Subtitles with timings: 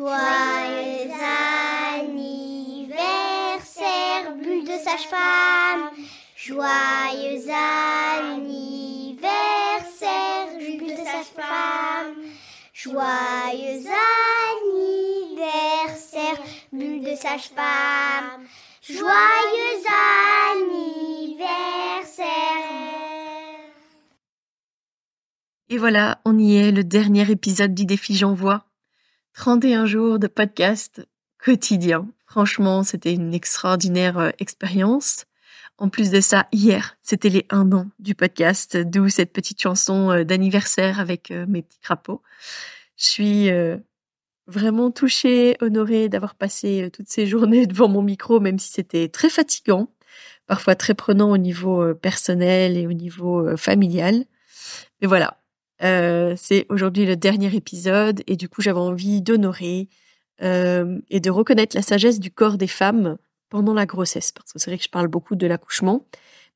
[0.00, 1.12] Joyeux
[1.92, 2.96] anniversaire,
[4.42, 5.90] bulle de sage-femme.
[6.34, 9.26] Joyeux anniversaire,
[10.58, 12.14] bulle de sage-femme.
[12.72, 13.84] Joyeux
[15.36, 16.40] anniversaire,
[16.72, 18.46] bulle de sage-femme.
[18.80, 19.84] Joyeux
[20.56, 21.44] anniversaire.
[25.68, 28.69] Et voilà, on y est, le dernier épisode du défi J'envoie.
[29.34, 31.06] 31 jours de podcast
[31.38, 32.08] quotidien.
[32.26, 35.24] Franchement, c'était une extraordinaire euh, expérience.
[35.78, 40.10] En plus de ça, hier, c'était les un an du podcast, d'où cette petite chanson
[40.10, 42.22] euh, d'anniversaire avec euh, mes petits crapauds.
[42.96, 43.50] Je suis
[44.46, 49.30] vraiment touchée, honorée d'avoir passé toutes ces journées devant mon micro, même si c'était très
[49.30, 49.88] fatigant,
[50.46, 54.26] parfois très prenant au niveau personnel et au niveau familial.
[55.00, 55.39] Mais voilà,
[55.82, 59.88] euh, c'est aujourd'hui le dernier épisode et du coup j'avais envie d'honorer
[60.42, 63.16] euh, et de reconnaître la sagesse du corps des femmes
[63.48, 66.04] pendant la grossesse parce que c'est vrai que je parle beaucoup de l'accouchement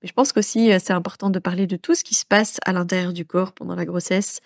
[0.02, 2.58] mais je pense qu'aussi euh, c'est important de parler de tout ce qui se passe
[2.67, 4.41] à l'intérieur du corps pendant la grossesse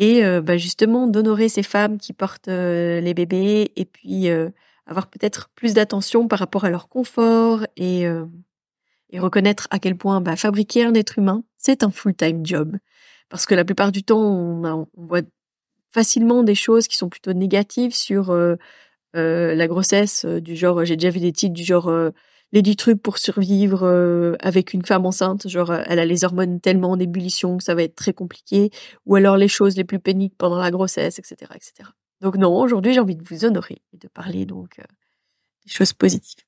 [0.00, 4.28] et bah, justement d'honorer ces femmes qui portent les bébés et puis
[4.86, 8.06] avoir peut-être plus d'attention par rapport à leur confort et,
[9.14, 12.76] reconnaître à quel point bah, fabriquer un être humain c'est un full-time job
[13.28, 15.22] parce que la plupart du temps, on, voit
[15.90, 18.56] facilement des choses qui sont plutôt négatives sur euh,
[19.16, 21.92] euh, la grossesse, euh, du genre, j'ai déjà vu des titres du genre
[22.52, 23.86] les 10 trucs pour survivre
[24.40, 27.82] avec une femme enceinte, genre elle a les hormones tellement en ébullition que ça va
[27.82, 28.70] être très compliqué,
[29.04, 31.90] ou alors les choses les plus pénibles pendant la grossesse, etc., etc.
[32.22, 34.80] Donc non, aujourd'hui j'ai envie de vous honorer et de parler donc
[35.66, 36.47] des choses positives.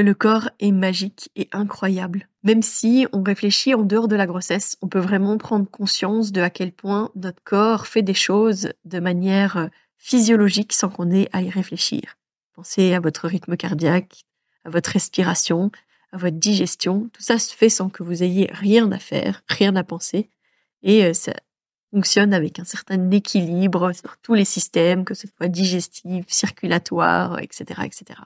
[0.00, 2.26] Que le corps est magique et incroyable.
[2.42, 6.40] Même si on réfléchit en dehors de la grossesse, on peut vraiment prendre conscience de
[6.40, 9.66] à quel point notre corps fait des choses de manière euh,
[9.98, 12.16] physiologique sans qu'on ait à y réfléchir.
[12.54, 14.24] Pensez à votre rythme cardiaque,
[14.64, 15.70] à votre respiration,
[16.12, 17.10] à votre digestion.
[17.12, 20.30] Tout ça se fait sans que vous ayez rien à faire, rien à penser.
[20.82, 21.34] Et euh, ça
[21.92, 27.82] fonctionne avec un certain équilibre sur tous les systèmes, que ce soit digestif, circulatoire, etc.,
[27.84, 28.20] etc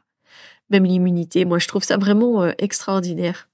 [0.71, 1.45] même l'immunité.
[1.45, 3.49] Moi, je trouve ça vraiment euh, extraordinaire.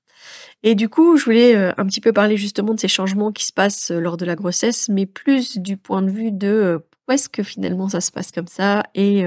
[0.62, 3.46] Et du coup, je voulais euh, un petit peu parler justement de ces changements qui
[3.46, 7.14] se passent euh, lors de la grossesse, mais plus du point de vue de pourquoi
[7.14, 9.24] est-ce que finalement ça se passe comme ça et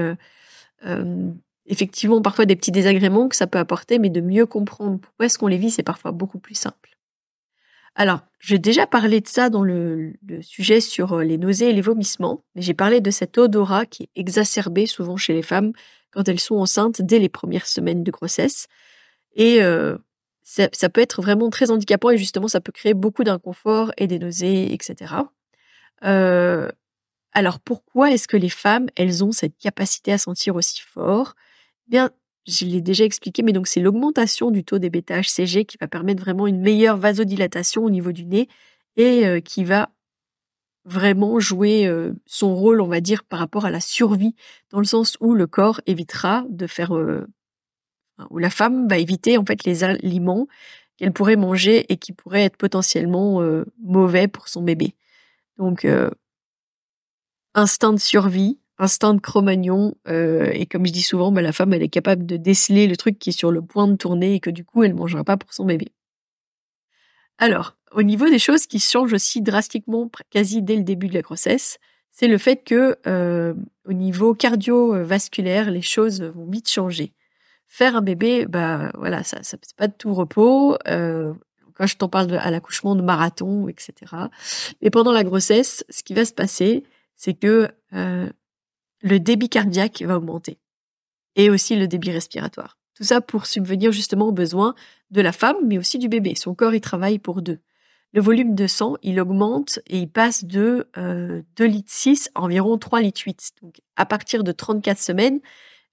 [1.66, 5.38] effectivement parfois des petits désagréments que ça peut apporter, mais de mieux comprendre pourquoi est-ce
[5.38, 6.98] qu'on les vit, c'est parfois beaucoup plus simple.
[7.94, 12.44] Alors, j'ai déjà parlé de ça dans le, sujet sur les nausées et les vomissements,
[12.54, 15.72] mais j'ai parlé de cet odorat qui est exacerbé souvent chez les femmes
[16.14, 18.68] quand elles sont enceintes dès les premières semaines de grossesse.
[19.34, 19.98] Et euh,
[20.42, 24.18] ça, peut être vraiment très handicapant et justement, ça peut créer beaucoup d'inconfort et des
[24.18, 25.14] nausées, etc.
[26.04, 26.70] Euh,
[27.32, 31.34] alors, pourquoi est-ce que les femmes, elles ont cette capacité à sentir aussi fort?
[31.88, 32.10] Eh Bien,
[32.46, 36.22] je l'ai déjà expliqué, mais donc c'est l'augmentation du taux des bêta-HCG qui va permettre
[36.22, 38.48] vraiment une meilleure vasodilatation au niveau du nez
[38.96, 39.90] et euh, qui va
[40.84, 41.90] vraiment jouer
[42.26, 44.34] son rôle, on va dire, par rapport à la survie,
[44.70, 46.92] dans le sens où le corps évitera de faire,
[48.30, 50.46] où la femme va éviter en fait les aliments
[50.96, 53.42] qu'elle pourrait manger et qui pourraient être potentiellement
[53.82, 54.94] mauvais pour son bébé.
[55.58, 55.86] Donc,
[57.54, 61.82] instinct de survie, instinct de Cro-Magnon, et comme je dis souvent, bah, la femme elle
[61.82, 64.50] est capable de déceler le truc qui est sur le point de tourner et que
[64.50, 65.88] du coup elle mangera pas pour son bébé.
[67.38, 71.22] Alors, au niveau des choses qui changent aussi drastiquement, quasi dès le début de la
[71.22, 71.78] grossesse,
[72.10, 73.54] c'est le fait que euh,
[73.84, 77.12] au niveau cardiovasculaire, les choses vont vite changer.
[77.66, 80.76] faire un bébé, bah voilà, ça, c'est pas de tout repos.
[80.86, 81.32] Euh,
[81.74, 84.12] quand je t'en parle à l'accouchement de marathon, etc.
[84.80, 86.84] Mais pendant la grossesse, ce qui va se passer,
[87.16, 88.30] c'est que euh,
[89.02, 90.58] le débit cardiaque va augmenter
[91.34, 92.78] et aussi le débit respiratoire.
[92.94, 94.76] Tout ça pour subvenir justement aux besoins
[95.10, 96.36] de la femme, mais aussi du bébé.
[96.36, 97.58] Son corps, il travaille pour deux.
[98.14, 102.42] Le volume de sang, il augmente et il passe de euh, 2 litres 6 à
[102.42, 103.50] environ 3 litres 8.
[103.60, 105.40] Donc, à partir de 34 semaines,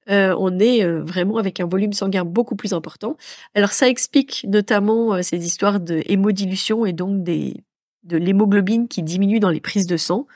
[0.10, 3.18] euh, on est euh, vraiment avec un volume sanguin beaucoup plus important.
[3.56, 7.54] Alors, ça explique notamment euh, ces histoires de hémodilution et donc de
[8.10, 10.28] l'hémoglobine qui diminue dans les prises de sang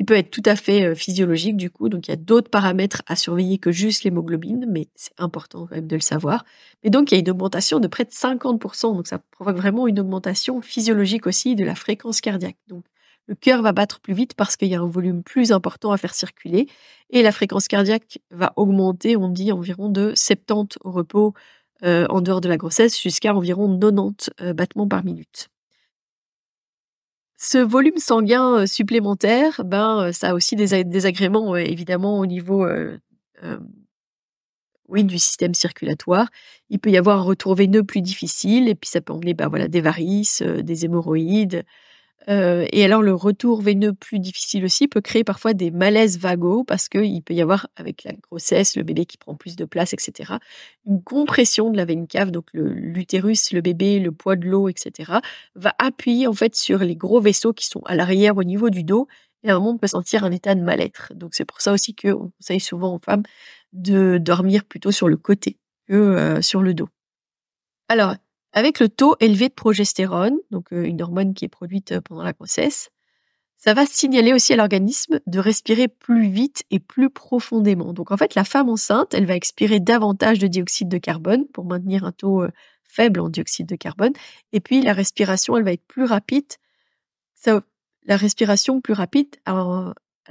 [0.00, 1.90] qui peut être tout à fait euh, physiologique du coup.
[1.90, 5.74] Donc il y a d'autres paramètres à surveiller que juste l'hémoglobine, mais c'est important quand
[5.74, 6.46] même de le savoir.
[6.82, 9.86] Mais donc il y a une augmentation de près de 50%, donc ça provoque vraiment
[9.86, 12.56] une augmentation physiologique aussi de la fréquence cardiaque.
[12.66, 12.86] Donc
[13.26, 15.98] le cœur va battre plus vite parce qu'il y a un volume plus important à
[15.98, 16.66] faire circuler
[17.10, 21.34] et la fréquence cardiaque va augmenter, on dit environ de 70 au repos
[21.84, 25.50] euh, en dehors de la grossesse jusqu'à environ 90 euh, battements par minute.
[27.42, 32.66] Ce volume sanguin supplémentaire, ben, ça a aussi des désagréments évidemment au niveau
[34.88, 36.28] oui, du système circulatoire.
[36.68, 39.48] Il peut y avoir un retour veineux plus difficile et puis ça peut emmener ben,
[39.48, 41.64] voilà, des varices, des hémorroïdes,
[42.28, 46.64] euh, et alors le retour veineux plus difficile aussi peut créer parfois des malaises vagos
[46.64, 49.92] parce qu'il peut y avoir avec la grossesse, le bébé qui prend plus de place,
[49.94, 50.34] etc.,
[50.86, 55.12] une compression de la veine cave, donc l'utérus, le, bébé, le poids de l'eau, etc.,
[55.54, 58.84] va appuyer en fait sur les gros vaisseaux qui sont à l'arrière au niveau du
[58.84, 59.08] dos
[59.42, 61.12] et un moment peut sentir un état de mal-être.
[61.14, 63.22] Donc c'est pour ça aussi qu'on conseille souvent aux femmes
[63.72, 65.56] de dormir plutôt sur le côté
[65.88, 66.88] que euh, sur le dos.
[67.88, 68.14] Alors,
[68.52, 72.22] avec le taux élevé de progestérone, donc euh, une hormone qui est produite euh, pendant
[72.22, 72.90] la grossesse,
[73.56, 77.92] ça va signaler aussi à l'organisme de respirer plus vite et plus profondément.
[77.92, 81.66] Donc en fait, la femme enceinte, elle va expirer davantage de dioxyde de carbone pour
[81.66, 82.50] maintenir un taux euh,
[82.84, 84.14] faible en dioxyde de carbone.
[84.52, 86.46] Et puis la respiration, elle va être plus rapide.
[88.06, 89.36] La respiration plus rapide,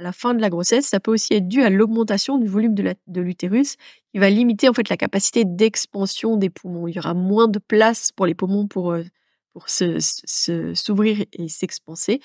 [0.00, 3.20] la fin de la grossesse, ça peut aussi être dû à l'augmentation du volume de
[3.20, 3.76] l'utérus
[4.12, 6.88] qui va limiter en fait la capacité d'expansion des poumons.
[6.88, 9.04] Il y aura moins de place pour les poumons pour, euh,
[9.52, 12.20] pour s'ouvrir et s'expanser.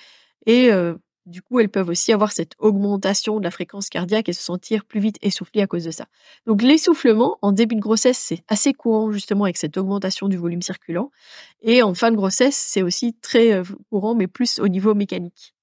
[0.45, 0.95] Et euh,
[1.25, 4.85] du coup, elles peuvent aussi avoir cette augmentation de la fréquence cardiaque et se sentir
[4.85, 6.05] plus vite essoufflées à cause de ça.
[6.45, 10.61] Donc l'essoufflement en début de grossesse, c'est assez courant justement avec cette augmentation du volume
[10.61, 11.11] circulant.
[11.61, 15.54] Et en fin de grossesse, c'est aussi très euh, courant, mais plus au niveau mécanique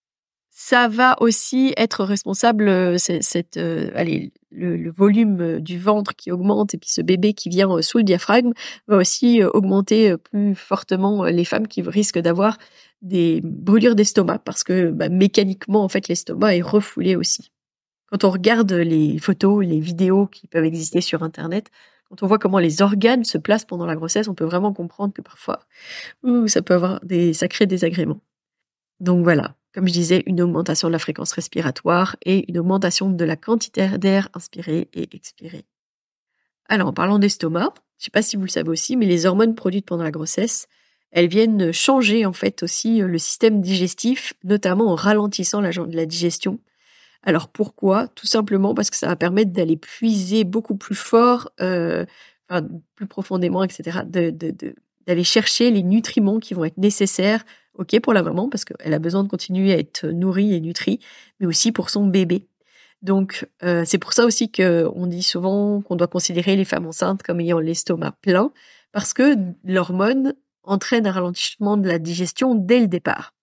[0.54, 6.30] ça va aussi être responsable, euh, cette, euh, allez, le, volume euh, du ventre qui
[6.30, 8.52] augmente et puis ce bébé qui vient sous le diaphragme
[8.86, 12.58] va aussi augmenter plus fortement les femmes qui risquent d'avoir
[13.00, 17.50] des brûlures d'estomac parce que bah, mécaniquement en fait l'estomac est refoulé aussi.
[18.10, 21.70] Quand on regarde les photos, les vidéos qui peuvent exister sur internet,
[22.10, 25.14] quand on voit comment les organes se placent pendant la grossesse, on peut vraiment comprendre
[25.14, 25.60] que parfois
[26.46, 28.20] ça peut avoir des sacrés désagréments.
[29.00, 33.24] Donc voilà, comme je disais, une augmentation de la fréquence respiratoire et une augmentation de
[33.24, 35.64] la quantité d'air inspiré et expiré.
[36.68, 39.26] Alors, en parlant d'estomac, je ne sais pas si vous le savez aussi, mais les
[39.26, 40.68] hormones produites pendant la grossesse,
[41.10, 46.58] elles viennent changer en fait aussi le système digestif, notamment en ralentissant la, la digestion.
[47.22, 48.08] Alors pourquoi?
[48.08, 52.04] Tout simplement parce que ça va permettre d'aller puiser beaucoup plus fort, euh,
[52.94, 54.00] plus profondément, etc.,
[55.06, 57.44] d'aller chercher les nutriments qui vont être nécessaires
[57.78, 61.00] ok pour la maman parce qu'elle a besoin de continuer à être nourrie et nutrie,
[61.40, 62.46] mais aussi pour son bébé.
[63.02, 67.22] Donc euh, c'est pour ça aussi qu'on dit souvent qu'on doit considérer les femmes enceintes
[67.22, 68.52] comme ayant l'estomac plein
[68.92, 73.34] parce que l'hormone entraîne un ralentissement de la digestion dès le départ.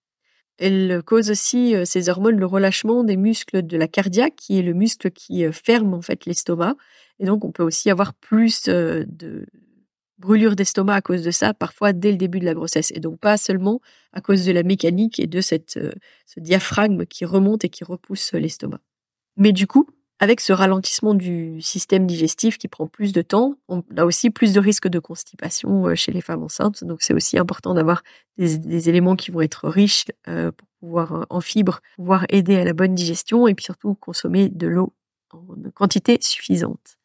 [0.58, 4.62] Elle cause aussi euh, ces hormones le relâchement des muscles de la cardiaque, qui est
[4.62, 6.76] le muscle qui euh, ferme en fait l'estomac,
[7.18, 9.46] et donc on peut aussi avoir plus de
[10.20, 12.92] brûlure d'estomac à cause de ça, parfois dès le début de la grossesse.
[12.94, 13.80] Et donc pas seulement
[14.12, 15.92] à cause de la mécanique et de cette, euh,
[16.26, 18.80] ce diaphragme qui remonte et qui repousse l'estomac.
[19.36, 23.82] Mais du coup, avec ce ralentissement du système digestif qui prend plus de temps, on
[23.96, 26.84] a aussi plus de risques de constipation euh, chez les femmes enceintes.
[26.84, 28.02] Donc c'est aussi important d'avoir
[28.36, 32.74] des, éléments qui vont être riches euh, pour pouvoir en fibres, pouvoir aider à la
[32.74, 34.92] bonne digestion et puis surtout consommer de l'eau
[35.32, 36.98] en quantité suffisante.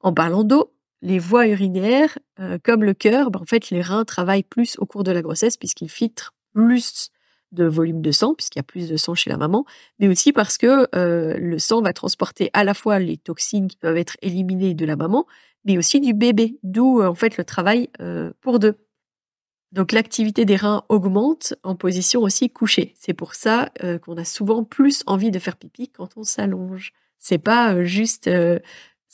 [0.00, 0.73] En parlant d'eau,
[1.04, 4.86] les voies urinaires, euh, comme le cœur, ben, en fait, les reins travaillent plus au
[4.86, 7.10] cours de la grossesse puisqu'ils filtrent plus
[7.52, 9.64] de volume de sang, puisqu'il y a plus de sang chez la maman,
[10.00, 13.76] mais aussi parce que euh, le sang va transporter à la fois les toxines qui
[13.76, 15.26] peuvent être éliminées de la maman,
[15.64, 17.90] mais aussi du bébé, d'où euh, en fait le travail
[18.40, 18.76] pour deux.
[19.72, 22.94] Donc l'activité des reins augmente en position aussi couchée.
[22.96, 23.70] C'est pour ça
[24.02, 26.92] qu'on a souvent plus envie de faire pipi quand on s'allonge.
[27.18, 28.28] C'est pas juste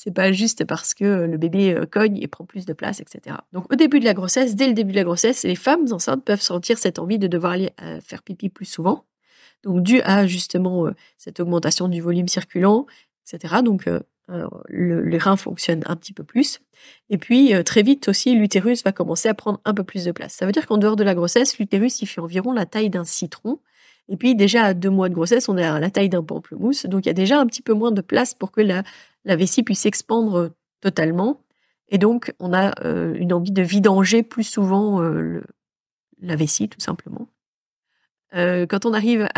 [0.02, 3.36] C'est pas juste parce que le bébé cogne et prend plus de place, etc.
[3.52, 6.24] Donc au début de la grossesse, dès le début de la grossesse, les femmes enceintes
[6.24, 7.70] peuvent sentir cette envie de devoir aller
[8.02, 9.04] faire pipi plus souvent.
[9.62, 10.86] Donc dû à justement
[11.18, 12.86] cette augmentation du volume circulant,
[13.26, 13.56] etc.
[13.62, 16.60] Donc le, les reins fonctionnent un petit peu plus.
[17.08, 20.12] Et puis, euh, très vite aussi, l'utérus va commencer à prendre un peu plus de
[20.12, 20.34] place.
[20.34, 23.04] Ça veut dire qu'en dehors de la grossesse, l'utérus, il fait environ la taille d'un
[23.04, 23.58] citron.
[24.08, 26.86] Et puis, déjà, à deux mois de grossesse, on est à la taille d'un pamplemousse.
[26.86, 28.82] Donc, il y a déjà un petit peu moins de place pour que la,
[29.24, 31.42] la vessie puisse s'expandre totalement.
[31.88, 35.42] Et donc, on a euh, une envie de vidanger plus souvent euh,
[36.20, 37.28] la vessie, tout simplement.
[38.34, 39.28] Euh, quand on arrive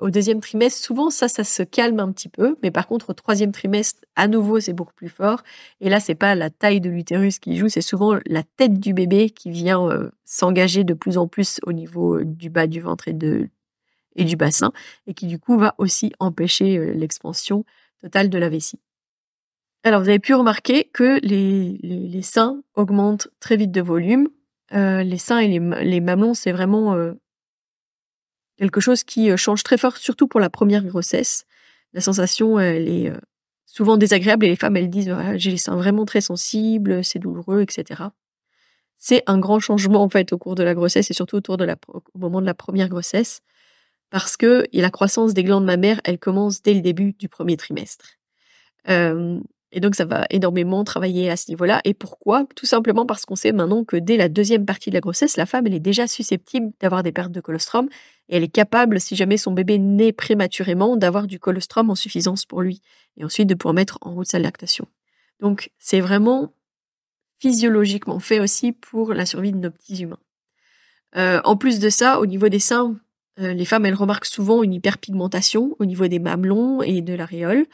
[0.00, 2.56] au deuxième trimestre, souvent ça, ça se calme un petit peu.
[2.62, 5.42] Mais par contre, au troisième trimestre, à nouveau, c'est beaucoup plus fort.
[5.80, 8.94] Et là, c'est pas la taille de l'utérus qui joue, c'est souvent la tête du
[8.94, 12.80] bébé qui vient euh, s'engager de plus en plus au niveau euh, du bas du
[12.80, 13.16] ventre et,
[14.16, 14.72] et du bassin,
[15.06, 17.64] et qui du coup va aussi empêcher l'expansion
[18.00, 18.80] totale de la vessie.
[19.84, 24.28] Alors, vous avez pu remarquer que les, les, seins augmentent très vite de volume.
[24.72, 27.14] les seins et les, les mamelons, c'est vraiment
[28.58, 31.46] quelque chose qui euh, change très fort, surtout pour la première grossesse.
[31.94, 33.16] La sensation, elle est euh,
[33.64, 37.62] souvent désagréable et les femmes, elles disent j'ai les seins vraiment très sensibles, c'est douloureux,
[37.62, 38.02] etc.
[38.98, 41.64] C'est un grand changement en fait au cours de la grossesse et surtout autour de
[41.64, 43.40] la, au moment de la première grossesse
[44.10, 48.06] parce que la croissance des glandes mammaires, elle commence dès le début du premier trimestre.
[48.88, 49.38] Euh,
[49.70, 51.80] et donc, ça va énormément travailler à ce niveau-là.
[51.84, 52.46] Et pourquoi?
[52.56, 55.44] Tout simplement parce qu'on sait maintenant que dès la deuxième partie de la grossesse, la
[55.44, 57.88] femme, elle est déjà susceptible d'avoir des pertes de colostrum
[58.30, 62.46] et elle est capable, si jamais son bébé naît prématurément, d'avoir du colostrum en suffisance
[62.46, 62.80] pour lui
[63.18, 64.86] et ensuite de pouvoir mettre en route sa lactation.
[65.40, 66.52] Donc, c'est vraiment
[67.38, 70.18] physiologiquement fait aussi pour la survie de nos petits humains.
[71.16, 72.96] Euh, en plus de ça, au niveau des seins,
[73.38, 77.66] euh, les femmes, elles remarquent souvent une hyperpigmentation au niveau des mamelons et de l'aréole.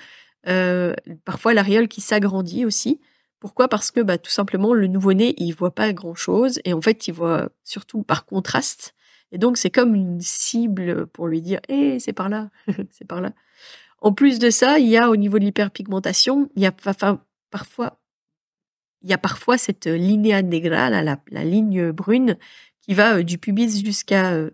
[0.46, 3.00] Euh, parfois l'aréole qui s'agrandit aussi.
[3.40, 3.68] Pourquoi?
[3.68, 7.12] Parce que bah, tout simplement le nouveau-né il voit pas grand-chose et en fait il
[7.12, 8.94] voit surtout par contraste.
[9.32, 12.50] Et donc c'est comme une cible pour lui dire "Eh, c'est par là,
[12.90, 13.32] c'est par là."
[14.00, 16.72] En plus de ça, il y a au niveau de l'hyperpigmentation, il y a
[17.50, 17.98] parfois
[19.02, 22.38] il y a parfois cette linea negra, la, la, ligne brune
[22.80, 24.50] qui va euh, du pubis jusqu'à euh,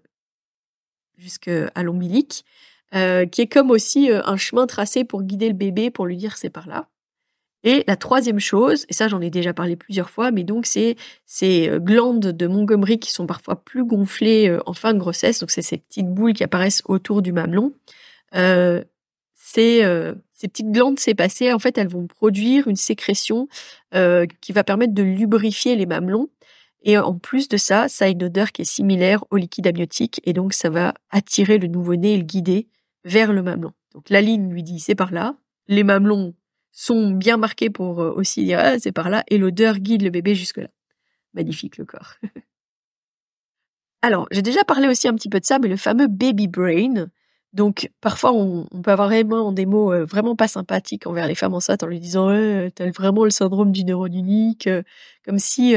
[1.17, 2.45] jusqu'à l'ombilique
[2.93, 6.17] euh, qui est comme aussi euh, un chemin tracé pour guider le bébé, pour lui
[6.17, 6.89] dire c'est par là.
[7.63, 10.97] Et la troisième chose, et ça j'en ai déjà parlé plusieurs fois, mais donc c'est
[11.25, 15.53] ces euh, glandes de Montgomery qui sont parfois plus gonflées en fin de grossesse, donc
[15.53, 17.73] c'est ces petites boules qui apparaissent autour du mamelon.
[19.35, 19.83] Ces,
[20.43, 23.49] petites glandes sépacées, en fait, elles vont produire une sécrétion
[23.93, 26.29] qui va permettre de lubrifier les mamelons.
[26.83, 30.21] Et en plus de ça, ça a une odeur qui est similaire au liquide amniotique,
[30.25, 32.69] et donc ça va attirer le nouveau-né et le guider
[33.05, 33.73] vers le mamelon.
[33.95, 35.37] Donc la ligne lui dit c'est par là.
[35.69, 36.35] Les mamelons
[36.73, 40.11] sont bien marqués pour euh, aussi dire ah, c'est par là et l'odeur guide le
[40.11, 40.69] bébé jusque là.
[41.35, 42.15] Magnifique le corps.
[44.03, 47.09] Alors, j'ai déjà parlé aussi un petit peu de ça, mais le fameux baby brain.
[47.53, 51.55] Donc, parfois, on, peut avoir vraiment des mots euh, vraiment pas sympathiques envers les femmes
[51.55, 54.83] enceintes en lui disant ouais, t'as vraiment le syndrome du neurone unique, euh,
[55.25, 55.75] comme si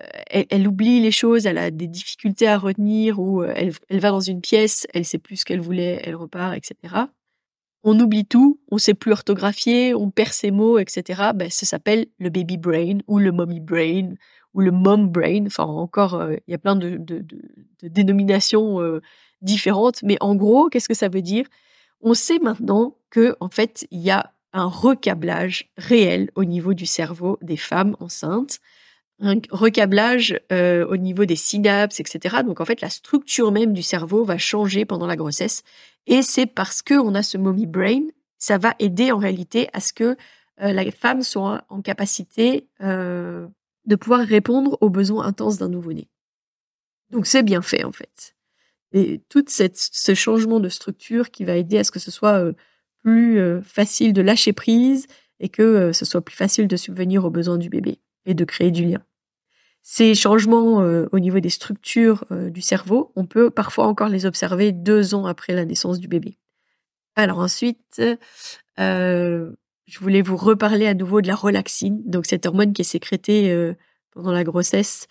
[0.00, 4.10] euh, elle, oublie les choses, elle a des difficultés à retenir ou euh, elle, va
[4.10, 6.94] dans une pièce, elle sait plus ce qu'elle voulait, elle repart, etc.
[7.84, 11.30] On oublie tout, on sait plus orthographier, on perd ses mots, etc.
[11.34, 14.14] Ben, ça s'appelle le baby brain ou le mommy brain
[14.54, 15.46] ou le mom brain.
[15.46, 16.98] Enfin, encore, euh, il y a plein de,
[17.82, 18.80] dénominations
[19.42, 20.02] différentes.
[20.02, 21.46] Mais en gros, qu'est-ce que ça veut dire?
[22.00, 26.86] On sait maintenant que, en fait, il y a un recablage réel au niveau du
[26.86, 28.60] cerveau des femmes enceintes
[29.20, 32.36] un recablage euh, au niveau des synapses, etc.
[32.44, 35.62] Donc en fait, la structure même du cerveau va changer pendant la grossesse.
[36.06, 38.02] Et c'est parce que on a ce mommy brain,
[38.38, 40.16] ça va aider en réalité à ce que
[40.60, 43.46] euh, la femme soit en capacité euh,
[43.86, 46.08] de pouvoir répondre aux besoins intenses d'un nouveau-né.
[47.10, 48.34] Donc c'est bien fait en fait.
[48.92, 52.52] Et tout ce changement de structure qui va aider à ce que ce soit
[53.02, 55.08] plus facile de lâcher prise
[55.40, 58.70] et que ce soit plus facile de subvenir aux besoins du bébé et de créer
[58.70, 59.02] du lien.
[59.82, 64.24] Ces changements euh, au niveau des structures euh, du cerveau, on peut parfois encore les
[64.24, 66.38] observer deux ans après la naissance du bébé.
[67.16, 68.00] Alors ensuite,
[68.80, 69.50] euh,
[69.86, 73.74] je voulais vous reparler à nouveau de la relaxine, donc cette hormone qui est sécrétée
[74.10, 75.06] pendant la grossesse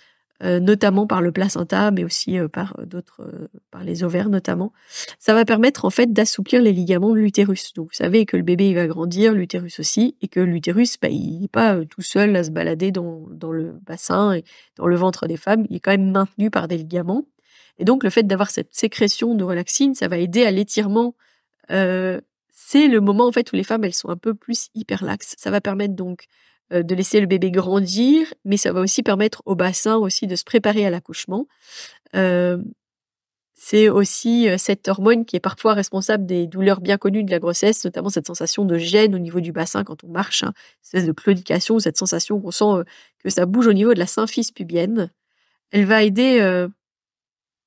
[0.60, 4.74] notamment par le placenta, mais aussi euh, par euh, d'autres, par les ovaires notamment.
[5.20, 7.74] Ça va permettre en fait d'assouplir les ligaments de l'utérus.
[7.74, 11.10] Donc vous savez que le bébé il va grandir, l'utérus aussi, et que l'utérus, bah,
[11.10, 14.44] il n'est pas tout seul à se balader dans, dans le bassin et
[14.78, 17.26] dans le ventre des femmes, il est quand même maintenu par des ligaments.
[17.80, 21.16] Et donc le fait d'avoir cette sécrétion de relaxine, ça va aider à l'étirement
[22.74, 25.36] c'est le moment en fait où les femmes elles sont un peu plus hyperlaxes.
[25.38, 29.42] Ça va permettre donc euh, de laisser le bébé grandir, mais ça va aussi permettre
[29.46, 31.48] au bassin aussi de se préparer à l'accouchement.
[32.16, 32.58] Euh,
[33.56, 37.40] c'est aussi euh, cette hormone qui est parfois responsable des douleurs bien connues de la
[37.40, 41.06] grossesse, notamment cette sensation de gêne au niveau du bassin quand on marche, hein, cette
[41.06, 42.84] de claudication, cette sensation qu'on sent
[43.20, 45.12] que ça bouge au niveau de la symphyse pubienne.
[45.72, 46.68] Elle va aider,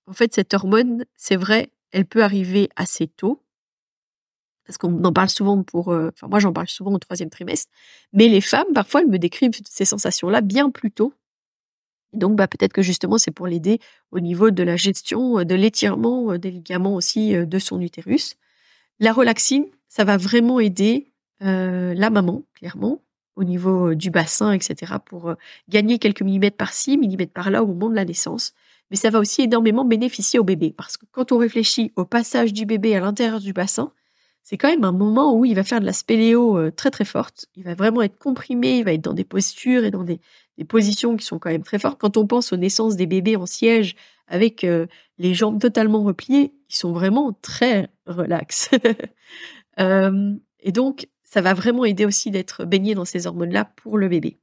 [0.06, 3.42] en fait, cette hormone, c'est vrai, elle peut arriver assez tôt,
[4.66, 7.70] parce qu'on en parle souvent pour, euh, enfin moi j'en parle souvent au troisième trimestre,
[8.12, 11.14] mais les femmes parfois elles me décrivent ces sensations-là bien plus tôt.
[12.12, 13.78] donc bah peut-être que justement c'est pour l'aider
[14.10, 18.36] au niveau de la gestion, euh, de l'étirement euh, des ligaments aussi de son utérus.
[19.00, 23.02] La relaxine, ça va vraiment aider la maman clairement
[23.36, 24.94] au niveau du bassin, etc.
[25.04, 25.34] pour
[25.68, 28.54] gagner quelques millimètres par-ci, millimètres par-là au moment de la naissance.
[28.90, 32.52] Mais ça va aussi énormément bénéficier au bébé parce que quand on réfléchit au passage
[32.52, 33.92] du bébé à l'intérieur du bassin,
[34.48, 37.04] c'est quand même un moment où il va faire de la spéléo euh, très très
[37.04, 37.46] forte.
[37.56, 40.20] Il va vraiment être comprimé, il va être dans des postures et dans des,
[40.68, 41.98] positions qui sont quand même très fortes.
[41.98, 43.96] Quand on pense aux naissances des bébés en siège
[44.28, 44.86] avec euh,
[45.18, 48.70] les jambes totalement repliées, ils sont vraiment très relax.
[49.78, 54.08] Euh, et donc, ça va vraiment aider aussi d'être baigné dans ces hormones-là pour le
[54.08, 54.38] bébé.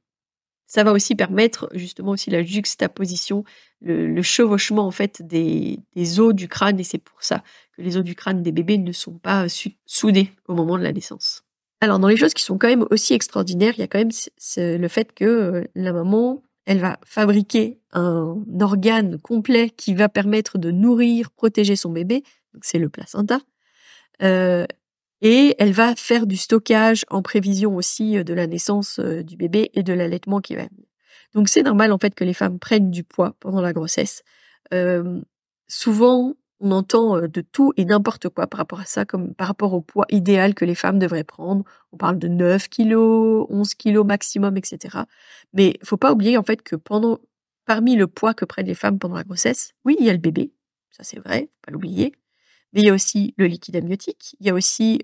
[0.66, 3.44] Ça va aussi permettre justement aussi la juxtaposition,
[3.80, 5.78] le, chevauchement en fait des,
[6.18, 7.42] os du crâne et c'est pour ça
[7.76, 9.46] que les os du crâne des bébés ne sont pas
[9.86, 11.44] soudés au moment de la naissance.
[11.80, 14.10] Alors dans les choses qui sont quand même aussi extraordinaires, il y a quand même
[14.56, 20.56] le fait que euh, la maman, elle va fabriquer un organe complet qui va permettre
[20.56, 22.22] de nourrir, protéger son bébé,
[22.54, 23.40] donc c'est le placenta,
[24.22, 24.66] euh,
[25.24, 29.70] et elle va faire du stockage en prévision aussi euh, de la naissance du bébé
[29.74, 30.86] et de l'allaitement qui va venir.
[31.34, 34.22] Donc c'est normal en fait que les femmes prennent du poids pendant la grossesse.
[35.66, 39.80] souvent, on entend de tout et n'importe quoi par rapport à ça, par rapport au
[39.80, 41.64] poids idéal que les femmes devraient prendre.
[41.92, 44.98] On parle de 9 kilos, 11 kilos maximum, etc.
[45.52, 46.76] Mais faut pas oublier en fait que
[47.66, 50.18] parmi le poids que prennent les femmes pendant la grossesse, oui, il y a le
[50.18, 50.52] bébé,
[50.90, 52.12] ça c'est vrai, faut pas l'oublier.
[52.74, 55.00] Mais il y a aussi le liquide amniotique, il y a aussi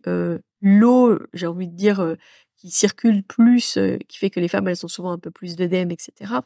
[0.60, 2.16] l'eau, j'ai envie de dire,
[2.56, 3.78] qui circule plus,
[4.08, 6.40] qui fait que les femmes elles ont souvent un peu plus d'œdème, etc.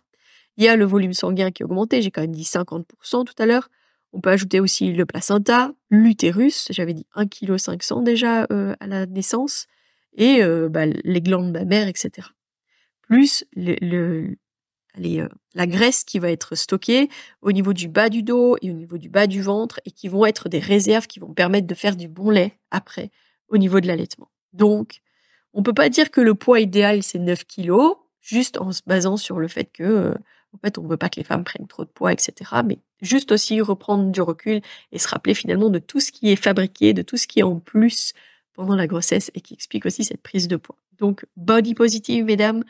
[0.56, 3.34] Il y a le volume sanguin qui a augmenté, j'ai quand même dit 50% tout
[3.38, 3.70] à l'heure.
[4.12, 9.06] On peut ajouter aussi le placenta, l'utérus, j'avais dit 1,5 kg déjà euh, à la
[9.06, 9.66] naissance,
[10.16, 12.28] et euh, bah, les glandes mammaires, etc.
[13.02, 14.36] Plus le,
[14.98, 17.08] euh, la graisse qui va être stockée
[17.42, 20.08] au niveau du bas du dos et au niveau du bas du ventre, et qui
[20.08, 23.10] vont être des réserves qui vont permettre de faire du bon lait après
[23.48, 24.30] au niveau de l'allaitement.
[24.52, 25.00] Donc,
[25.52, 27.72] on peut pas dire que le poids idéal c'est 9 kg,
[28.20, 30.14] juste en se basant sur le fait que
[30.54, 32.62] en fait, on veut pas que les femmes prennent trop de poids, etc.
[32.64, 34.60] Mais juste aussi reprendre du recul
[34.92, 37.44] et se rappeler finalement de tout ce qui est fabriqué, de tout ce qui est
[37.44, 38.12] en plus
[38.52, 40.78] pendant la grossesse et qui explique aussi cette prise de poids.
[40.98, 42.64] Donc, body positive, mesdames.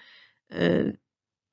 [0.55, 0.93] Euh,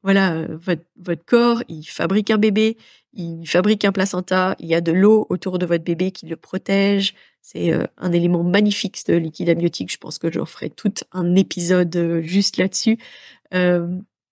[0.04, 0.58] voilà, euh,
[0.98, 2.78] votre, corps, il fabrique un bébé,
[3.14, 6.36] il fabrique un placenta, il y a de l'eau autour de votre bébé qui le
[6.36, 7.14] protège.
[7.42, 9.92] C'est euh, un élément magnifique, ce liquide amniotique.
[9.92, 12.98] Je pense que j'en ferai tout un épisode juste là-dessus.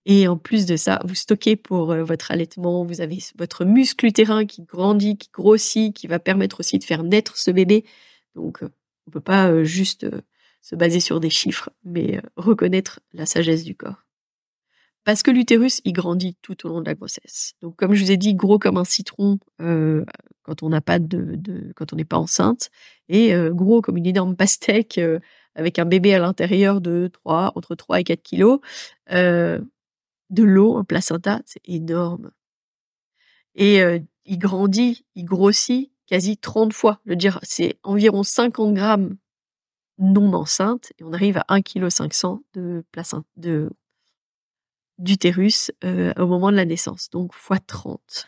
[0.05, 4.07] Et en plus de ça, vous stockez pour euh, votre allaitement, vous avez votre muscle
[4.07, 7.85] utérin qui grandit, qui grossit, qui va permettre aussi de faire naître ce bébé.
[8.33, 8.69] Donc, euh,
[9.05, 10.07] on peut pas euh, juste
[10.61, 14.03] se baser sur des chiffres, mais reconnaître la sagesse du corps.
[15.05, 17.53] Parce que l'utérus, il grandit tout au long de la grossesse.
[17.61, 21.71] Donc, comme je vous ai dit, gros comme un citron quand on n'a pas de,
[21.75, 22.69] quand on n'est pas enceinte,
[23.07, 24.99] et gros comme une énorme pastèque
[25.55, 28.59] avec un bébé à l'intérieur de 3, entre 3 et 4 kilos
[30.29, 32.31] de l'eau, un placenta, c'est énorme.
[33.55, 36.99] Et euh, il grandit, il grossit quasi 30 fois.
[37.05, 39.17] Je veux dire, c'est environ 50 grammes
[39.97, 43.69] non enceinte et on arrive à 1,5 kg de placenta, de
[44.99, 48.27] d'utérus euh, au moment de la naissance, donc fois 30.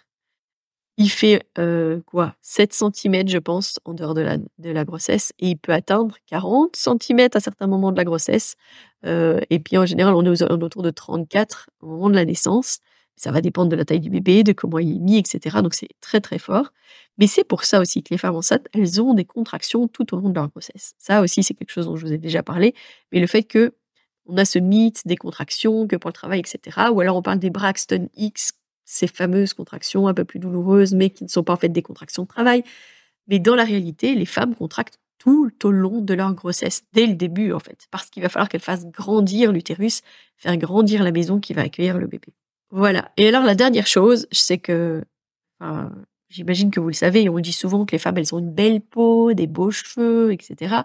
[0.97, 5.33] Il fait euh, quoi 7 cm, je pense, en dehors de la, de la grossesse,
[5.39, 8.55] et il peut atteindre 40 cm à certains moments de la grossesse.
[9.05, 12.79] Euh, et puis en général, on est autour de 34 au moment de la naissance.
[13.15, 15.57] Ça va dépendre de la taille du bébé, de comment il est mis, etc.
[15.61, 16.71] Donc c'est très très fort.
[17.17, 20.19] Mais c'est pour ça aussi que les femmes enceintes, elles ont des contractions tout au
[20.19, 20.93] long de leur grossesse.
[20.97, 22.73] Ça aussi, c'est quelque chose dont je vous ai déjà parlé.
[23.11, 23.73] Mais le fait que
[24.27, 26.77] on a ce mythe des contractions, que pour le travail, etc.
[26.91, 28.53] Ou alors on parle des Braxton X
[28.85, 31.81] ces fameuses contractions un peu plus douloureuses, mais qui ne sont pas en fait des
[31.81, 32.63] contractions de travail.
[33.27, 37.13] Mais dans la réalité, les femmes contractent tout au long de leur grossesse, dès le
[37.13, 40.01] début en fait, parce qu'il va falloir qu'elles fassent grandir l'utérus,
[40.35, 42.33] faire grandir la maison qui va accueillir le bébé.
[42.71, 43.11] Voilà.
[43.17, 45.03] Et alors la dernière chose, c'est que,
[46.31, 48.81] j'imagine que vous le savez, on dit souvent que les femmes, elles ont une belle
[48.81, 50.77] peau, des beaux cheveux, etc.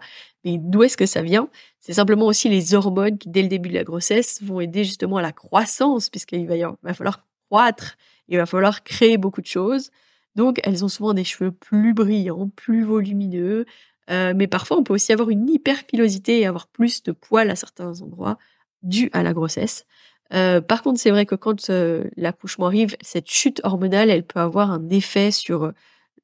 [0.45, 1.49] Mais d'où est-ce que ça vient?
[1.81, 5.17] C'est simplement aussi les hormones qui, dès le début de la grossesse, vont aider justement
[5.19, 7.97] à la croissance, puisqu'il va, va falloir croître,
[8.29, 9.91] il va falloir créer beaucoup de choses.
[10.35, 13.65] Donc, elles ont souvent des cheveux plus brillants, plus volumineux,
[14.11, 17.57] euh, mais parfois on peut aussi avoir une hyperpilosité et avoir plus de poils à
[17.57, 18.39] certains endroits
[18.83, 19.85] dû à la grossesse.
[20.33, 24.41] Euh, par contre, c'est vrai que quand euh, l'accouchement arrive, cette chute hormonale, elle peut
[24.41, 25.73] avoir un effet sur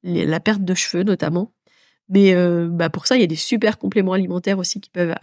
[0.03, 1.53] la perte de cheveux notamment.
[2.09, 2.35] Mais
[2.67, 5.15] bah pour ça, il y a des super compléments alimentaires aussi qui peuvent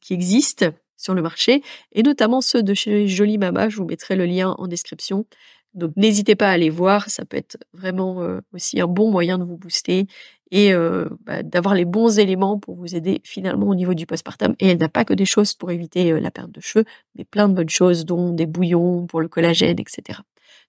[0.00, 3.68] qui existent sur le marché, et notamment ceux de chez Jolie Mama.
[3.68, 5.26] Je vous mettrai le lien en description.
[5.74, 9.44] Donc n'hésitez pas à aller voir, ça peut être vraiment aussi un bon moyen de
[9.44, 10.06] vous booster
[10.52, 14.54] et euh, bah, d'avoir les bons éléments pour vous aider finalement au niveau du postpartum.
[14.60, 16.84] Et elle n'a pas que des choses pour éviter euh, la perte de cheveux,
[17.16, 20.20] mais plein de bonnes choses, dont des bouillons pour le collagène, etc.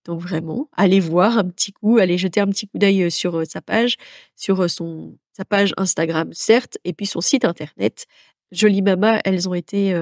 [0.06, 3.46] Donc vraiment, allez voir un petit coup, allez jeter un petit coup d'œil euh, sur
[3.46, 3.98] sa page,
[4.38, 8.06] sur son sa page Instagram certes, et puis son site internet.
[8.54, 10.00] Jolie Mama, elles ont été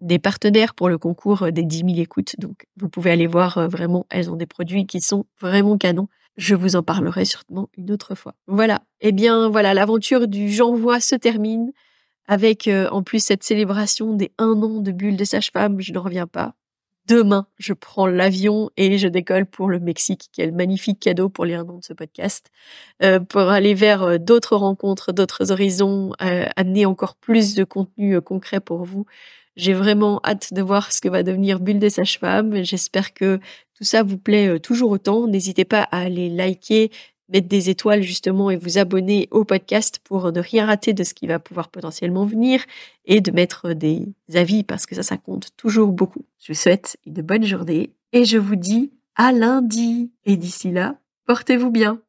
[0.00, 2.34] des partenaires pour le concours des 10 000 écoutes.
[2.38, 6.08] Donc, vous pouvez aller voir vraiment, elles ont des produits qui sont vraiment canons.
[6.36, 8.34] Je vous en parlerai sûrement une autre fois.
[8.46, 8.82] Voilà.
[9.00, 11.72] Eh bien, voilà, l'aventure du J'envoie se termine
[12.26, 15.80] avec euh, en plus cette célébration des un an de bulle de sage-femme.
[15.80, 16.54] Je ne reviens pas.
[17.06, 20.28] Demain, je prends l'avion et je décolle pour le Mexique.
[20.32, 22.50] Quel magnifique cadeau pour les un an de ce podcast.
[23.02, 28.60] Euh, pour aller vers euh, d'autres rencontres, d'autres horizons, amener encore plus de contenu concret
[28.60, 29.06] pour vous.
[29.56, 32.62] J'ai vraiment hâte de voir ce que va devenir Bulle des sages-femmes.
[32.62, 33.40] J'espère que
[33.74, 35.26] tout ça vous plaît euh, toujours autant.
[35.26, 36.90] N'hésitez pas à aller liker,
[37.28, 41.14] mettre des étoiles justement et vous abonner au podcast pour ne rien rater de ce
[41.14, 42.62] qui va pouvoir potentiellement venir
[43.06, 46.24] et de mettre des avis parce que ça, ça compte toujours beaucoup.
[46.38, 50.10] Je vous souhaite une bonne journée et je vous dis à lundi.
[50.24, 52.00] Et d'ici là, portez-vous bien.